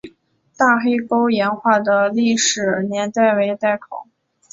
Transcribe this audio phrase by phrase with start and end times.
[0.57, 4.07] 大黑沟岩画的历史年代为待考。